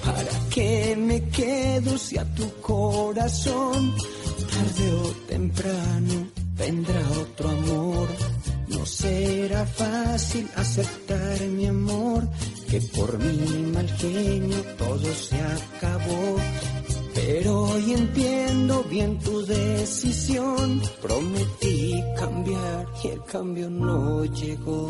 ¿Para 0.05 0.33
qué 0.53 0.95
me 0.97 1.21
quedo 1.29 1.97
si 1.97 2.17
a 2.17 2.25
tu 2.33 2.49
corazón 2.61 3.93
tarde 4.53 4.85
o 5.03 5.07
temprano 5.27 6.15
vendrá 6.55 7.01
otro 7.21 7.49
amor? 7.49 8.07
No 8.69 8.85
será 8.85 9.65
fácil 9.65 10.49
aceptar 10.55 11.41
mi 11.41 11.65
amor, 11.67 12.21
que 12.69 12.79
por 12.95 13.19
mi 13.19 13.71
mal 13.73 13.89
genio 13.97 14.61
todo 14.77 15.07
se 15.13 15.35
acabó. 15.35 16.37
Pero 17.13 17.63
hoy 17.63 17.93
entiendo 17.93 18.83
bien 18.89 19.19
tu 19.19 19.45
decisión. 19.45 20.81
Prometí 21.01 22.01
cambiar 22.17 22.87
y 23.03 23.07
el 23.09 23.23
cambio 23.25 23.69
no 23.69 24.23
llegó. 24.25 24.87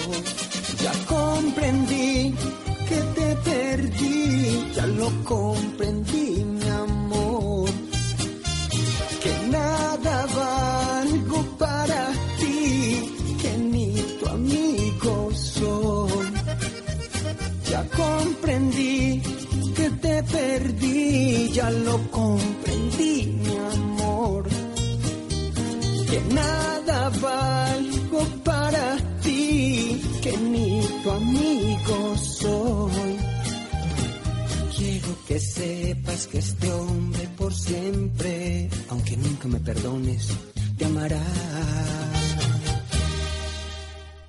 Ya 0.84 0.92
comprendí 1.08 2.36
que 2.90 3.00
te 3.16 3.36
perdí, 3.50 4.72
ya 4.76 4.86
lo 4.88 5.10
comprendí, 5.24 6.44
mi 6.44 6.70
amor. 6.70 7.70
Que 9.24 9.34
nada 9.50 10.26
valgo 10.42 11.40
para 11.58 12.12
ti, 12.38 13.16
que 13.42 13.58
ni 13.72 13.94
tu 14.20 14.26
amigo 14.28 15.32
soy. 15.34 16.26
Ya 17.72 17.82
comprendí 18.02 19.22
que 19.78 19.90
te 19.90 20.24
perdí, 20.24 21.50
ya 21.54 21.70
lo 21.72 21.98
comprendí, 22.12 23.40
mi 23.42 23.56
amor. 23.74 24.44
Que 26.10 26.20
nada 26.34 27.10
valgo 27.22 27.63
Quiero 35.04 35.20
que 35.28 35.38
sepas 35.38 36.28
que 36.28 36.38
este 36.38 36.72
hombre 36.72 37.28
por 37.36 37.54
siempre, 37.54 38.70
aunque 38.88 39.18
nunca 39.18 39.50
me 39.50 39.60
perdones, 39.60 40.30
te 40.78 40.86
amará. 40.86 41.22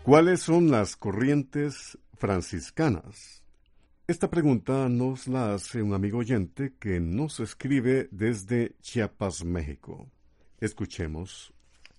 ¿Cuáles 0.03 0.41
son 0.41 0.73
las 0.73 0.97
corrientes 0.97 1.97
franciscanas? 2.15 3.45
Esta 4.09 4.29
pregunta 4.29 4.89
nos 4.89 5.29
la 5.29 5.55
hace 5.55 5.81
un 5.81 5.95
amigo 5.95 6.19
oyente 6.19 6.75
que 6.81 6.99
nos 6.99 7.39
escribe 7.39 8.09
desde 8.11 8.75
Chiapas, 8.83 9.45
México. 9.45 10.11
Escuchemos 10.61 11.55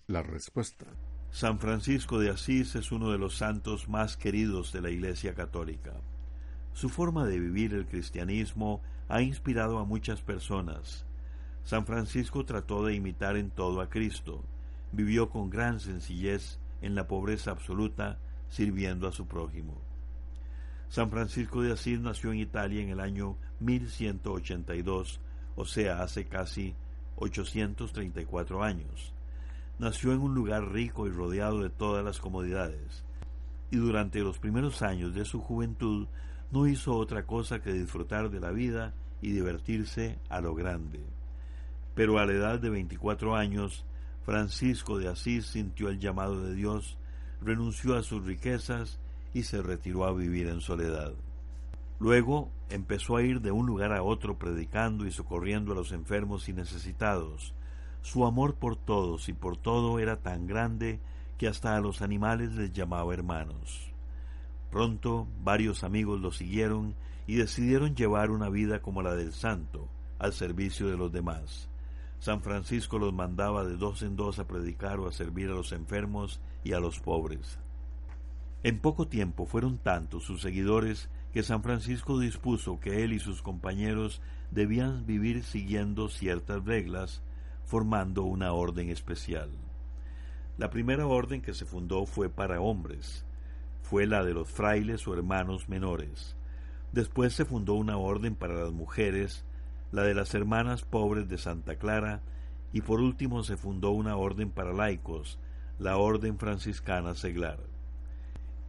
la 0.08 0.22
respuesta. 0.22 0.86
San 1.32 1.60
Francisco 1.60 2.20
de 2.20 2.30
Asís 2.30 2.76
es 2.76 2.92
uno 2.92 3.10
de 3.10 3.20
los 3.20 3.38
santos 3.38 3.88
más 3.88 4.18
queridos 4.18 4.74
de 4.74 4.82
la 4.82 4.90
Iglesia 4.90 5.34
Católica. 5.34 5.94
Su 6.76 6.90
forma 6.90 7.26
de 7.26 7.40
vivir 7.40 7.74
el 7.74 7.86
cristianismo 7.86 8.82
ha 9.08 9.22
inspirado 9.22 9.80
a 9.80 9.86
muchas 9.86 10.20
personas. 10.20 11.06
San 11.64 11.86
Francisco 11.86 12.44
trató 12.44 12.84
de 12.84 12.94
imitar 12.94 13.38
en 13.38 13.50
todo 13.50 13.80
a 13.80 13.90
Cristo, 13.90 14.44
vivió 14.92 15.30
con 15.30 15.50
gran 15.50 15.80
sencillez 15.80 16.60
en 16.82 16.94
la 16.94 17.08
pobreza 17.08 17.52
absoluta, 17.52 18.20
sirviendo 18.50 19.08
a 19.08 19.14
su 19.14 19.26
prójimo. 19.26 19.74
San 20.90 21.10
Francisco 21.10 21.62
de 21.62 21.72
Asís 21.72 22.02
nació 22.02 22.34
en 22.34 22.40
Italia 22.40 22.84
en 22.84 22.90
el 22.90 23.00
año 23.00 23.38
1182, 23.62 25.22
o 25.56 25.64
sea, 25.64 26.04
hace 26.04 26.26
casi 26.26 26.76
834 27.16 28.64
años. 28.64 29.14
Nació 29.80 30.12
en 30.12 30.20
un 30.20 30.36
lugar 30.36 30.74
rico 30.74 31.08
y 31.08 31.10
rodeado 31.10 31.62
de 31.62 31.70
todas 31.70 32.04
las 32.04 32.20
comodidades, 32.20 33.06
y 33.72 33.78
durante 33.78 34.20
los 34.20 34.40
primeros 34.40 34.82
años 34.82 35.14
de 35.14 35.24
su 35.24 35.40
juventud 35.40 36.08
no 36.52 36.68
hizo 36.68 36.96
otra 36.96 37.26
cosa 37.26 37.62
que 37.62 37.74
disfrutar 37.74 38.30
de 38.30 38.40
la 38.40 38.52
vida 38.52 38.94
y 39.22 39.32
divertirse 39.32 40.20
a 40.30 40.42
lo 40.42 40.56
grande. 40.56 41.02
Pero 41.96 42.20
a 42.20 42.26
la 42.26 42.34
edad 42.34 42.60
de 42.60 42.70
24 42.70 43.36
años, 43.36 43.86
Francisco 44.24 44.98
de 44.98 45.08
Asís 45.08 45.46
sintió 45.48 45.90
el 45.90 46.00
llamado 46.00 46.42
de 46.42 46.54
Dios, 46.54 46.98
renunció 47.42 47.96
a 47.96 48.04
sus 48.04 48.26
riquezas 48.26 49.00
y 49.34 49.44
se 49.44 49.62
retiró 49.62 50.06
a 50.06 50.14
vivir 50.14 50.48
en 50.48 50.62
soledad. 50.62 51.14
Luego 52.00 52.52
empezó 52.70 53.16
a 53.16 53.22
ir 53.22 53.42
de 53.42 53.52
un 53.52 53.66
lugar 53.66 53.94
a 53.94 54.04
otro 54.04 54.38
predicando 54.38 55.06
y 55.06 55.12
socorriendo 55.12 55.72
a 55.72 55.76
los 55.76 55.92
enfermos 55.92 56.50
y 56.50 56.54
necesitados. 56.54 57.54
Su 58.02 58.26
amor 58.26 58.56
por 58.56 58.76
todos 58.76 59.30
y 59.30 59.34
por 59.34 59.58
todo 59.58 60.00
era 60.00 60.18
tan 60.18 60.46
grande 60.48 61.00
que 61.38 61.48
hasta 61.48 61.76
a 61.76 61.82
los 61.82 62.02
animales 62.02 62.54
les 62.54 62.72
llamaba 62.72 63.14
hermanos. 63.14 63.95
Pronto 64.76 65.26
varios 65.42 65.86
amigos 65.86 66.20
lo 66.20 66.34
siguieron 66.34 66.96
y 67.28 67.36
decidieron 67.36 67.96
llevar 67.96 68.30
una 68.30 68.50
vida 68.50 68.82
como 68.82 69.02
la 69.02 69.16
del 69.16 69.32
santo, 69.32 69.88
al 70.20 70.34
servicio 70.34 70.90
de 70.90 70.98
los 70.98 71.14
demás. 71.14 71.70
San 72.20 72.42
Francisco 72.42 73.00
los 73.00 73.14
mandaba 73.14 73.64
de 73.64 73.78
dos 73.78 74.02
en 74.02 74.18
dos 74.18 74.38
a 74.38 74.48
predicar 74.48 75.00
o 75.00 75.08
a 75.08 75.14
servir 75.14 75.48
a 75.48 75.54
los 75.54 75.72
enfermos 75.72 76.42
y 76.66 76.74
a 76.74 76.82
los 76.82 77.00
pobres. 77.00 77.58
En 78.64 78.80
poco 78.80 79.08
tiempo 79.08 79.46
fueron 79.46 79.78
tantos 79.78 80.24
sus 80.24 80.42
seguidores 80.42 81.10
que 81.32 81.42
San 81.42 81.64
Francisco 81.64 82.20
dispuso 82.20 82.78
que 82.82 83.06
él 83.06 83.14
y 83.14 83.20
sus 83.20 83.42
compañeros 83.42 84.22
debían 84.52 85.06
vivir 85.06 85.46
siguiendo 85.46 86.10
ciertas 86.10 86.66
reglas, 86.66 87.22
formando 87.64 88.24
una 88.24 88.52
orden 88.52 88.90
especial. 88.90 89.52
La 90.58 90.70
primera 90.70 91.08
orden 91.08 91.42
que 91.42 91.54
se 91.54 91.64
fundó 91.64 92.06
fue 92.06 92.30
para 92.30 92.60
hombres, 92.60 93.26
fue 93.86 94.08
la 94.08 94.24
de 94.24 94.34
los 94.34 94.50
frailes 94.50 95.08
o 95.08 95.14
hermanos 95.14 95.70
menores. 95.70 96.36
Después 96.92 97.34
se 97.34 97.46
fundó 97.46 97.76
una 97.76 97.98
orden 97.98 98.36
para 98.36 98.56
las 98.56 98.72
mujeres, 98.72 99.46
la 99.92 100.02
de 100.02 100.16
las 100.16 100.34
hermanas 100.34 100.82
pobres 100.82 101.30
de 101.30 101.38
Santa 101.38 101.76
Clara, 101.76 102.22
y 102.74 102.82
por 102.82 103.00
último 103.00 103.44
se 103.44 103.58
fundó 103.58 103.92
una 103.92 104.18
orden 104.18 104.50
para 104.50 104.74
laicos, 104.74 105.38
la 105.78 105.98
Orden 105.98 106.40
Franciscana 106.40 107.14
Seglar. 107.14 107.60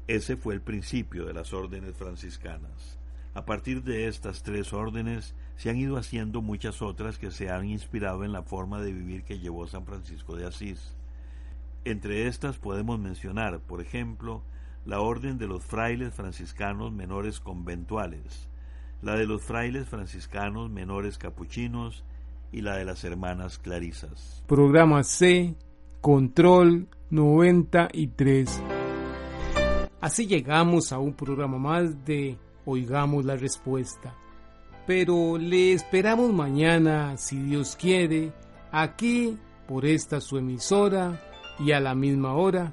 Ese 0.07 0.37
fue 0.37 0.53
el 0.53 0.61
principio 0.61 1.25
de 1.25 1.33
las 1.33 1.55
órdenes 1.55 1.97
franciscanas. 1.97 2.99
A 3.33 3.47
partir 3.47 3.83
de 3.85 4.09
estas 4.09 4.43
tres 4.43 4.75
órdenes 4.75 5.35
se 5.57 5.71
han 5.71 5.79
ido 5.79 5.97
haciendo 5.97 6.43
muchas 6.43 6.83
otras 6.83 7.17
que 7.17 7.31
se 7.31 7.49
han 7.49 7.65
inspirado 7.65 8.23
en 8.23 8.33
la 8.33 8.43
forma 8.43 8.83
de 8.83 8.93
vivir 8.93 9.25
que 9.25 9.39
llevó 9.39 9.67
San 9.67 9.87
Francisco 9.87 10.37
de 10.37 10.47
Asís. 10.47 10.95
Entre 11.87 12.27
estas 12.27 12.59
podemos 12.59 12.99
mencionar, 12.99 13.61
por 13.61 13.81
ejemplo, 13.81 14.43
la 14.87 15.01
orden 15.01 15.37
de 15.37 15.49
los 15.49 15.65
frailes 15.65 16.15
franciscanos 16.15 16.93
menores 16.93 17.41
conventuales, 17.41 18.49
la 19.03 19.17
de 19.17 19.27
los 19.27 19.43
frailes 19.43 19.89
franciscanos 19.89 20.71
menores 20.71 21.19
capuchinos 21.19 22.05
y 22.53 22.61
la 22.63 22.77
de 22.77 22.85
las 22.85 23.05
hermanas 23.05 23.59
clarisas. 23.59 24.45
Programa 24.47 25.03
C, 25.03 25.57
Control 26.01 26.89
93. 27.11 28.63
Así 30.01 30.27
llegamos 30.27 30.93
a 30.93 30.99
un 30.99 31.15
programa 31.15 31.59
más 31.59 32.05
de 32.05 32.39
Oigamos 32.65 33.25
la 33.25 33.37
Respuesta. 33.37 34.15
Pero 34.87 35.37
le 35.37 35.73
esperamos 35.73 36.33
mañana, 36.33 37.17
si 37.17 37.37
Dios 37.41 37.75
quiere, 37.75 38.33
aquí 38.71 39.37
por 39.67 39.85
esta 39.85 40.21
su 40.21 40.39
emisora 40.39 41.21
y 41.59 41.73
a 41.73 41.81
la 41.81 41.97
misma 41.97 42.35
hora. 42.35 42.73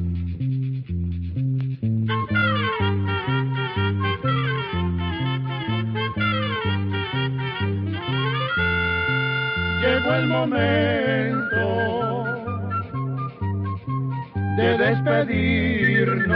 El 10.13 10.27
momento 10.27 11.65
de 14.57 14.77
despedirnos 14.77 16.31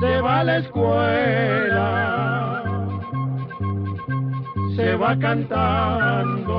se 0.00 0.20
va 0.20 0.40
a 0.40 0.44
la 0.44 0.58
escuela, 0.58 1.84
se 4.76 4.94
va 4.94 5.18
cantando. 5.18 6.58